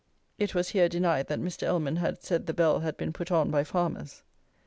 [It 0.39 0.55
was 0.55 0.69
here 0.69 0.89
denied 0.89 1.27
that 1.27 1.39
Mr. 1.39 1.67
Ellman 1.67 1.97
had 1.99 2.23
said 2.23 2.47
the 2.47 2.55
bell 2.55 2.79
had 2.79 2.97
been 2.97 3.13
put 3.13 3.31
on 3.31 3.51
by 3.51 3.63
farmers. 3.63 4.23